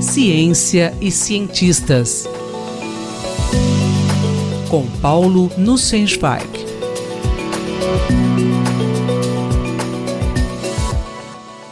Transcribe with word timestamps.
Ciência 0.00 0.94
e 1.00 1.10
cientistas. 1.10 2.26
Com 4.70 4.86
Paulo 5.00 5.50
Nussensweig. 5.56 6.46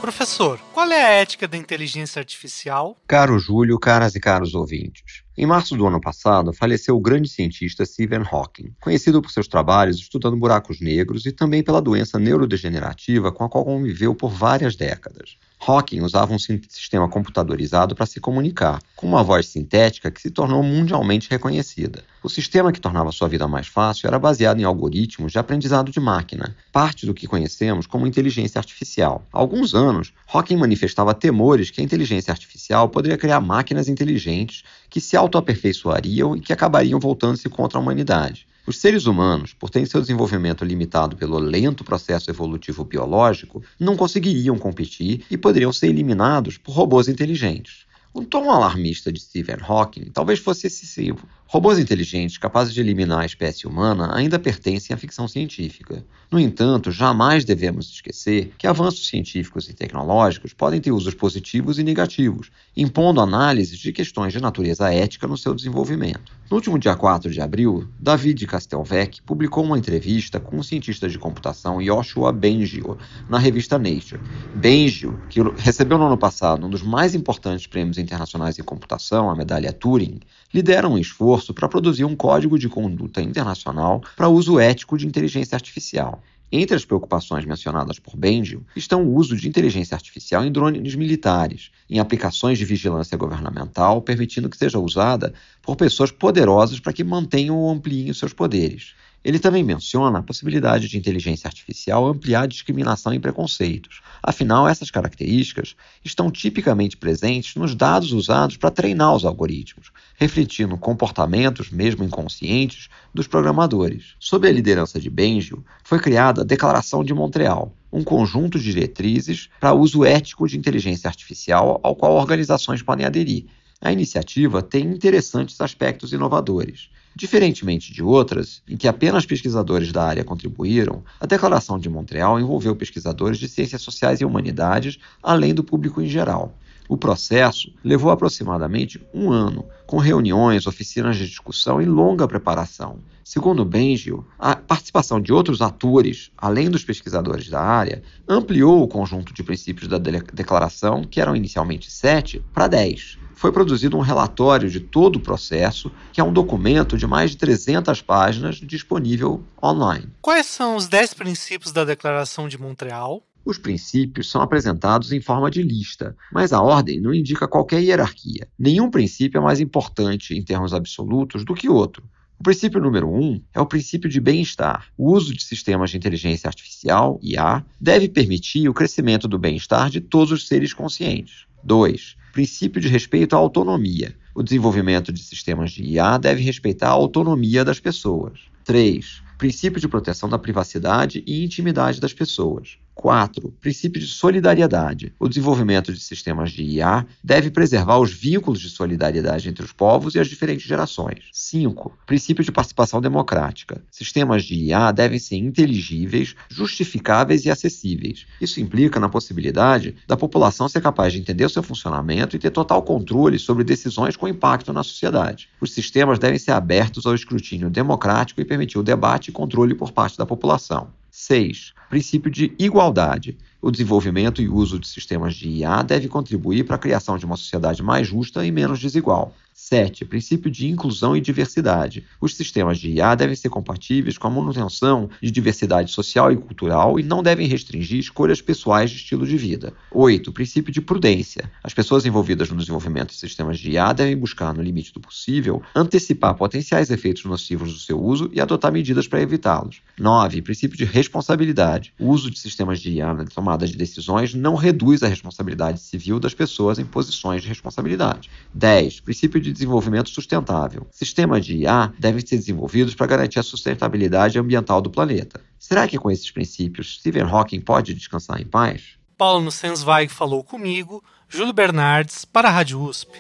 Professor, 0.00 0.60
qual 0.72 0.90
é 0.90 1.04
a 1.04 1.10
ética 1.10 1.46
da 1.46 1.56
inteligência 1.56 2.20
artificial? 2.20 2.96
Caro 3.06 3.38
Júlio, 3.38 3.78
caras 3.78 4.14
e 4.14 4.20
caros 4.20 4.54
ouvintes. 4.54 5.25
Em 5.38 5.44
março 5.44 5.76
do 5.76 5.86
ano 5.86 6.00
passado, 6.00 6.50
faleceu 6.50 6.96
o 6.96 7.00
grande 7.00 7.28
cientista 7.28 7.84
Stephen 7.84 8.22
Hawking, 8.22 8.72
conhecido 8.80 9.20
por 9.20 9.30
seus 9.30 9.46
trabalhos 9.46 9.98
estudando 9.98 10.34
buracos 10.34 10.80
negros 10.80 11.26
e 11.26 11.32
também 11.32 11.62
pela 11.62 11.82
doença 11.82 12.18
neurodegenerativa 12.18 13.30
com 13.30 13.44
a 13.44 13.48
qual 13.48 13.62
conviveu 13.62 14.14
por 14.14 14.30
várias 14.30 14.76
décadas. 14.76 15.36
Hawking 15.60 16.00
usava 16.00 16.32
um 16.32 16.38
sistema 16.38 17.06
computadorizado 17.06 17.94
para 17.94 18.06
se 18.06 18.18
comunicar, 18.18 18.80
com 18.94 19.06
uma 19.06 19.22
voz 19.22 19.46
sintética 19.46 20.10
que 20.10 20.22
se 20.22 20.30
tornou 20.30 20.62
mundialmente 20.62 21.28
reconhecida. 21.28 22.02
O 22.26 22.28
sistema 22.28 22.72
que 22.72 22.80
tornava 22.80 23.12
sua 23.12 23.28
vida 23.28 23.46
mais 23.46 23.68
fácil 23.68 24.08
era 24.08 24.18
baseado 24.18 24.58
em 24.58 24.64
algoritmos 24.64 25.30
de 25.30 25.38
aprendizado 25.38 25.92
de 25.92 26.00
máquina, 26.00 26.56
parte 26.72 27.06
do 27.06 27.14
que 27.14 27.24
conhecemos 27.24 27.86
como 27.86 28.04
inteligência 28.04 28.58
artificial. 28.58 29.24
Há 29.32 29.38
alguns 29.38 29.76
anos, 29.76 30.12
Hawking 30.26 30.56
manifestava 30.56 31.14
temores 31.14 31.70
que 31.70 31.80
a 31.80 31.84
inteligência 31.84 32.32
artificial 32.32 32.88
poderia 32.88 33.16
criar 33.16 33.40
máquinas 33.40 33.88
inteligentes 33.88 34.64
que 34.90 35.00
se 35.00 35.16
autoaperfeiçoariam 35.16 36.34
e 36.34 36.40
que 36.40 36.52
acabariam 36.52 36.98
voltando-se 36.98 37.48
contra 37.48 37.78
a 37.78 37.80
humanidade. 37.80 38.44
Os 38.66 38.80
seres 38.80 39.06
humanos, 39.06 39.54
por 39.54 39.70
terem 39.70 39.86
seu 39.86 40.00
desenvolvimento 40.00 40.64
limitado 40.64 41.14
pelo 41.14 41.38
lento 41.38 41.84
processo 41.84 42.28
evolutivo 42.28 42.84
biológico, 42.84 43.62
não 43.78 43.96
conseguiriam 43.96 44.58
competir 44.58 45.24
e 45.30 45.36
poderiam 45.36 45.72
ser 45.72 45.90
eliminados 45.90 46.58
por 46.58 46.72
robôs 46.72 47.06
inteligentes. 47.06 47.86
O 48.16 48.24
tom 48.24 48.50
alarmista 48.50 49.12
de 49.12 49.20
Stephen 49.20 49.58
Hawking 49.60 50.06
talvez 50.06 50.38
fosse 50.38 50.68
excessivo. 50.68 51.28
Robôs 51.48 51.78
inteligentes 51.78 52.38
capazes 52.38 52.74
de 52.74 52.80
eliminar 52.80 53.20
a 53.20 53.26
espécie 53.26 53.68
humana 53.68 54.12
ainda 54.12 54.36
pertencem 54.36 54.92
à 54.92 54.96
ficção 54.96 55.28
científica. 55.28 56.04
No 56.28 56.40
entanto, 56.40 56.90
jamais 56.90 57.44
devemos 57.44 57.88
esquecer 57.88 58.52
que 58.58 58.66
avanços 58.66 59.06
científicos 59.06 59.68
e 59.68 59.72
tecnológicos 59.72 60.52
podem 60.52 60.80
ter 60.80 60.90
usos 60.90 61.14
positivos 61.14 61.78
e 61.78 61.84
negativos, 61.84 62.50
impondo 62.76 63.20
análises 63.20 63.78
de 63.78 63.92
questões 63.92 64.32
de 64.32 64.40
natureza 64.40 64.92
ética 64.92 65.28
no 65.28 65.38
seu 65.38 65.54
desenvolvimimento. 65.54 66.34
No 66.50 66.56
último 66.56 66.78
dia 66.80 66.96
4 66.96 67.30
de 67.30 67.40
abril, 67.40 67.88
David 67.98 68.44
Castelvec 68.46 69.22
publicou 69.22 69.64
uma 69.64 69.78
entrevista 69.78 70.40
com 70.40 70.58
o 70.58 70.64
cientista 70.64 71.08
de 71.08 71.18
computação 71.18 71.80
Joshua 71.80 72.32
Bengio 72.32 72.98
na 73.28 73.38
revista 73.38 73.78
Nature. 73.78 74.20
Bengio, 74.54 75.20
que 75.28 75.40
recebeu 75.56 75.96
no 75.96 76.06
ano 76.06 76.18
passado 76.18 76.66
um 76.66 76.70
dos 76.70 76.82
mais 76.82 77.14
importantes 77.14 77.68
prêmios 77.68 77.98
internacionais 77.98 78.58
em 78.58 78.62
computação, 78.64 79.30
a 79.30 79.36
medalha 79.36 79.72
Turing, 79.72 80.20
lidera 80.52 80.88
um 80.88 80.98
esforço 80.98 81.35
para 81.54 81.68
produzir 81.68 82.04
um 82.04 82.16
código 82.16 82.58
de 82.58 82.68
conduta 82.68 83.20
internacional 83.20 84.02
para 84.16 84.28
uso 84.28 84.58
ético 84.58 84.96
de 84.96 85.06
inteligência 85.06 85.54
artificial. 85.54 86.22
Entre 86.50 86.76
as 86.76 86.84
preocupações 86.84 87.44
mencionadas 87.44 87.98
por 87.98 88.16
Benjio 88.16 88.64
estão 88.76 89.04
o 89.04 89.14
uso 89.14 89.36
de 89.36 89.48
inteligência 89.48 89.96
artificial 89.96 90.44
em 90.44 90.52
drones 90.52 90.94
militares, 90.94 91.72
em 91.90 91.98
aplicações 91.98 92.56
de 92.56 92.64
vigilância 92.64 93.18
governamental, 93.18 94.00
permitindo 94.00 94.48
que 94.48 94.56
seja 94.56 94.78
usada 94.78 95.34
por 95.60 95.74
pessoas 95.74 96.12
poderosas 96.12 96.78
para 96.78 96.92
que 96.92 97.02
mantenham 97.02 97.56
ou 97.56 97.68
ampliem 97.68 98.12
seus 98.12 98.32
poderes. 98.32 98.94
Ele 99.26 99.40
também 99.40 99.64
menciona 99.64 100.20
a 100.20 100.22
possibilidade 100.22 100.86
de 100.86 100.96
inteligência 100.96 101.48
artificial 101.48 102.06
ampliar 102.06 102.46
discriminação 102.46 103.12
e 103.12 103.18
preconceitos. 103.18 104.00
Afinal, 104.22 104.68
essas 104.68 104.88
características 104.88 105.74
estão 106.04 106.30
tipicamente 106.30 106.96
presentes 106.96 107.56
nos 107.56 107.74
dados 107.74 108.12
usados 108.12 108.56
para 108.56 108.70
treinar 108.70 109.16
os 109.16 109.24
algoritmos, 109.24 109.90
refletindo 110.14 110.78
comportamentos, 110.78 111.72
mesmo 111.72 112.04
inconscientes, 112.04 112.88
dos 113.12 113.26
programadores. 113.26 114.14
Sob 114.20 114.46
a 114.46 114.52
liderança 114.52 115.00
de 115.00 115.10
Benjio, 115.10 115.64
foi 115.82 115.98
criada 115.98 116.42
a 116.42 116.44
Declaração 116.44 117.02
de 117.02 117.12
Montreal, 117.12 117.74
um 117.92 118.04
conjunto 118.04 118.60
de 118.60 118.70
diretrizes 118.70 119.48
para 119.58 119.74
uso 119.74 120.04
ético 120.04 120.46
de 120.46 120.56
inteligência 120.56 121.08
artificial 121.08 121.80
ao 121.82 121.96
qual 121.96 122.12
organizações 122.12 122.80
podem 122.80 123.04
aderir. 123.04 123.46
A 123.80 123.90
iniciativa 123.90 124.62
tem 124.62 124.84
interessantes 124.84 125.60
aspectos 125.60 126.12
inovadores. 126.12 126.90
Diferentemente 127.16 127.94
de 127.94 128.02
outras, 128.02 128.62
em 128.68 128.76
que 128.76 128.86
apenas 128.86 129.24
pesquisadores 129.24 129.90
da 129.90 130.04
área 130.04 130.22
contribuíram, 130.22 131.02
a 131.18 131.24
Declaração 131.24 131.78
de 131.78 131.88
Montreal 131.88 132.38
envolveu 132.38 132.76
pesquisadores 132.76 133.38
de 133.38 133.48
ciências 133.48 133.80
sociais 133.80 134.20
e 134.20 134.24
humanidades, 134.26 134.98
além 135.22 135.54
do 135.54 135.64
público 135.64 136.02
em 136.02 136.06
geral. 136.06 136.52
O 136.86 136.94
processo 136.94 137.72
levou 137.82 138.10
aproximadamente 138.10 139.00
um 139.14 139.32
ano, 139.32 139.64
com 139.86 139.96
reuniões, 139.96 140.66
oficinas 140.66 141.16
de 141.16 141.26
discussão 141.26 141.80
e 141.80 141.86
longa 141.86 142.28
preparação. 142.28 142.98
Segundo 143.24 143.64
Bengio, 143.64 144.26
a 144.38 144.54
participação 144.54 145.18
de 145.18 145.32
outros 145.32 145.62
atores, 145.62 146.30
além 146.36 146.68
dos 146.68 146.84
pesquisadores 146.84 147.48
da 147.48 147.62
área, 147.62 148.02
ampliou 148.28 148.82
o 148.82 148.88
conjunto 148.88 149.32
de 149.32 149.42
princípios 149.42 149.88
da 149.88 149.96
declaração, 149.96 151.02
que 151.02 151.18
eram 151.18 151.34
inicialmente 151.34 151.90
sete, 151.90 152.44
para 152.52 152.68
dez 152.68 153.18
foi 153.36 153.52
produzido 153.52 153.96
um 153.96 154.00
relatório 154.00 154.68
de 154.68 154.80
todo 154.80 155.16
o 155.16 155.20
processo, 155.20 155.92
que 156.10 156.20
é 156.20 156.24
um 156.24 156.32
documento 156.32 156.96
de 156.96 157.06
mais 157.06 157.32
de 157.32 157.36
300 157.36 158.00
páginas 158.00 158.56
disponível 158.56 159.44
online. 159.62 160.08
Quais 160.22 160.46
são 160.46 160.74
os 160.74 160.88
10 160.88 161.14
princípios 161.14 161.70
da 161.70 161.84
Declaração 161.84 162.48
de 162.48 162.58
Montreal? 162.58 163.22
Os 163.44 163.58
princípios 163.58 164.28
são 164.28 164.40
apresentados 164.40 165.12
em 165.12 165.20
forma 165.20 165.50
de 165.50 165.62
lista, 165.62 166.16
mas 166.32 166.52
a 166.52 166.60
ordem 166.60 166.98
não 166.98 167.14
indica 167.14 167.46
qualquer 167.46 167.80
hierarquia. 167.80 168.48
Nenhum 168.58 168.90
princípio 168.90 169.38
é 169.38 169.40
mais 169.40 169.60
importante 169.60 170.34
em 170.34 170.42
termos 170.42 170.74
absolutos 170.74 171.44
do 171.44 171.54
que 171.54 171.68
outro. 171.68 172.02
O 172.38 172.42
princípio 172.42 172.80
número 172.80 173.08
um 173.08 173.40
é 173.54 173.60
o 173.60 173.66
princípio 173.66 174.10
de 174.10 174.20
bem-estar. 174.20 174.88
O 174.96 175.12
uso 175.12 175.34
de 175.34 175.42
sistemas 175.42 175.90
de 175.90 175.96
inteligência 175.96 176.48
artificial, 176.48 177.18
IA, 177.22 177.64
deve 177.80 178.08
permitir 178.08 178.68
o 178.68 178.74
crescimento 178.74 179.26
do 179.26 179.38
bem-estar 179.38 179.88
de 179.88 180.00
todos 180.00 180.32
os 180.32 180.46
seres 180.46 180.74
conscientes. 180.74 181.45
2 181.66 182.16
princípio 182.36 182.82
de 182.82 182.86
respeito 182.86 183.34
à 183.34 183.38
autonomia. 183.38 184.14
O 184.34 184.42
desenvolvimento 184.42 185.10
de 185.10 185.22
sistemas 185.22 185.72
de 185.72 185.82
IA 185.82 186.18
deve 186.18 186.42
respeitar 186.42 186.88
a 186.88 186.92
autonomia 186.92 187.64
das 187.64 187.80
pessoas. 187.80 188.40
3. 188.62 189.22
Princípio 189.38 189.80
de 189.80 189.88
proteção 189.88 190.28
da 190.28 190.38
privacidade 190.38 191.24
e 191.26 191.42
intimidade 191.42 191.98
das 191.98 192.12
pessoas. 192.12 192.76
4. 192.96 193.52
Princípio 193.60 194.00
de 194.00 194.06
solidariedade. 194.06 195.12
O 195.20 195.28
desenvolvimento 195.28 195.92
de 195.92 196.00
sistemas 196.00 196.50
de 196.50 196.62
IA 196.62 197.06
deve 197.22 197.50
preservar 197.50 197.98
os 197.98 198.10
vínculos 198.10 198.58
de 198.58 198.70
solidariedade 198.70 199.50
entre 199.50 199.62
os 199.62 199.70
povos 199.70 200.14
e 200.14 200.18
as 200.18 200.26
diferentes 200.26 200.66
gerações. 200.66 201.24
5. 201.30 201.92
Princípio 202.06 202.42
de 202.42 202.50
participação 202.50 203.00
democrática. 203.00 203.84
Sistemas 203.90 204.44
de 204.44 204.54
IA 204.54 204.90
devem 204.92 205.18
ser 205.18 205.36
inteligíveis, 205.36 206.34
justificáveis 206.48 207.44
e 207.44 207.50
acessíveis. 207.50 208.26
Isso 208.40 208.60
implica 208.60 208.98
na 208.98 209.10
possibilidade 209.10 209.94
da 210.08 210.16
população 210.16 210.66
ser 210.66 210.80
capaz 210.80 211.12
de 211.12 211.20
entender 211.20 211.44
o 211.44 211.50
seu 211.50 211.62
funcionamento 211.62 212.34
e 212.34 212.38
ter 212.38 212.50
total 212.50 212.82
controle 212.82 213.38
sobre 213.38 213.62
decisões 213.62 214.16
com 214.16 214.26
impacto 214.26 214.72
na 214.72 214.82
sociedade. 214.82 215.50
Os 215.60 215.74
sistemas 215.74 216.18
devem 216.18 216.38
ser 216.38 216.52
abertos 216.52 217.04
ao 217.04 217.14
escrutínio 217.14 217.68
democrático 217.68 218.40
e 218.40 218.44
permitir 218.44 218.78
o 218.78 218.82
debate 218.82 219.28
e 219.28 219.32
controle 219.32 219.74
por 219.74 219.92
parte 219.92 220.16
da 220.16 220.24
população. 220.24 220.88
6. 221.26 221.74
Princípio 221.90 222.30
de 222.30 222.54
igualdade. 222.56 223.36
O 223.60 223.72
desenvolvimento 223.72 224.40
e 224.40 224.48
uso 224.48 224.78
de 224.78 224.86
sistemas 224.86 225.34
de 225.34 225.48
IA 225.48 225.82
deve 225.82 226.06
contribuir 226.06 226.64
para 226.64 226.76
a 226.76 226.78
criação 226.78 227.18
de 227.18 227.26
uma 227.26 227.36
sociedade 227.36 227.82
mais 227.82 228.06
justa 228.06 228.46
e 228.46 228.52
menos 228.52 228.78
desigual. 228.78 229.34
7. 229.56 230.04
Princípio 230.04 230.50
de 230.50 230.68
inclusão 230.68 231.16
e 231.16 231.20
diversidade. 231.20 232.04
Os 232.20 232.36
sistemas 232.36 232.78
de 232.78 232.90
IA 232.90 233.14
devem 233.14 233.34
ser 233.34 233.48
compatíveis 233.48 234.18
com 234.18 234.26
a 234.26 234.30
manutenção 234.30 235.08
de 235.20 235.30
diversidade 235.30 235.90
social 235.90 236.30
e 236.30 236.36
cultural 236.36 237.00
e 237.00 237.02
não 237.02 237.22
devem 237.22 237.48
restringir 237.48 237.98
escolhas 237.98 238.42
pessoais 238.42 238.90
de 238.90 238.98
estilo 238.98 239.26
de 239.26 239.36
vida. 239.38 239.72
8. 239.90 240.30
Princípio 240.30 240.70
de 240.70 240.82
prudência. 240.82 241.50
As 241.64 241.72
pessoas 241.72 242.04
envolvidas 242.04 242.50
no 242.50 242.58
desenvolvimento 242.58 243.08
de 243.08 243.16
sistemas 243.16 243.58
de 243.58 243.70
IA 243.70 243.94
devem 243.94 244.16
buscar, 244.16 244.52
no 244.52 244.62
limite 244.62 244.92
do 244.92 245.00
possível, 245.00 245.62
antecipar 245.74 246.34
potenciais 246.34 246.90
efeitos 246.90 247.24
nocivos 247.24 247.72
do 247.72 247.78
seu 247.78 247.98
uso 247.98 248.28
e 248.34 248.40
adotar 248.42 248.70
medidas 248.70 249.08
para 249.08 249.22
evitá-los. 249.22 249.80
9. 249.98 250.42
Princípio 250.42 250.76
de 250.76 250.84
responsabilidade. 250.84 251.94
O 251.98 252.10
uso 252.10 252.30
de 252.30 252.38
sistemas 252.38 252.78
de 252.78 252.90
IA 252.90 253.14
na 253.14 253.24
tomada 253.24 253.66
de 253.66 253.74
decisões 253.74 254.34
não 254.34 254.54
reduz 254.54 255.02
a 255.02 255.08
responsabilidade 255.08 255.80
civil 255.80 256.20
das 256.20 256.34
pessoas 256.34 256.78
em 256.78 256.84
posições 256.84 257.40
de 257.40 257.48
responsabilidade. 257.48 258.28
10. 258.52 259.00
Princípio 259.00 259.45
de 259.46 259.52
desenvolvimento 259.52 260.10
sustentável. 260.10 260.86
Sistemas 260.90 261.44
de 261.44 261.58
IA 261.58 261.92
devem 261.98 262.24
ser 262.24 262.36
desenvolvidos 262.36 262.94
para 262.94 263.06
garantir 263.06 263.38
a 263.38 263.42
sustentabilidade 263.42 264.38
ambiental 264.38 264.80
do 264.82 264.90
planeta. 264.90 265.40
Será 265.58 265.86
que 265.86 265.98
com 265.98 266.10
esses 266.10 266.30
princípios 266.30 266.98
Stephen 266.98 267.22
Hawking 267.22 267.60
pode 267.60 267.94
descansar 267.94 268.40
em 268.40 268.46
paz? 268.46 268.96
Paulo 269.16 269.44
Nussensweig 269.44 270.12
falou 270.12 270.44
comigo, 270.44 271.02
Júlio 271.28 271.52
Bernardes, 271.52 272.24
para 272.24 272.48
a 272.48 272.52
Rádio 272.52 272.82
USP. 272.82 273.18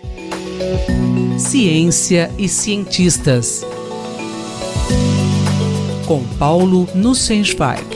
Ciência 1.38 2.30
e 2.38 2.48
cientistas. 2.48 3.64
Com 6.06 6.22
Paulo 6.38 6.88
Nussensweig. 6.94 7.95